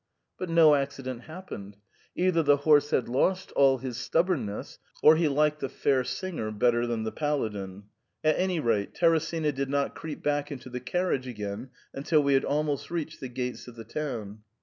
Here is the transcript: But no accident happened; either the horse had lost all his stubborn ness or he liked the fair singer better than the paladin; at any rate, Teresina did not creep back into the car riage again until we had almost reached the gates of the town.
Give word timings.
But 0.39 0.49
no 0.49 0.73
accident 0.73 1.25
happened; 1.25 1.77
either 2.15 2.41
the 2.41 2.57
horse 2.65 2.89
had 2.89 3.07
lost 3.07 3.51
all 3.51 3.77
his 3.77 3.97
stubborn 3.97 4.47
ness 4.47 4.79
or 5.03 5.15
he 5.15 5.27
liked 5.27 5.59
the 5.59 5.69
fair 5.69 6.03
singer 6.03 6.49
better 6.49 6.87
than 6.87 7.03
the 7.03 7.11
paladin; 7.11 7.83
at 8.23 8.35
any 8.35 8.59
rate, 8.59 8.95
Teresina 8.95 9.51
did 9.51 9.69
not 9.69 9.93
creep 9.93 10.23
back 10.23 10.51
into 10.51 10.71
the 10.71 10.79
car 10.79 11.11
riage 11.11 11.27
again 11.27 11.69
until 11.93 12.23
we 12.23 12.33
had 12.33 12.45
almost 12.45 12.89
reached 12.89 13.19
the 13.19 13.29
gates 13.29 13.67
of 13.67 13.75
the 13.75 13.85
town. 13.85 14.39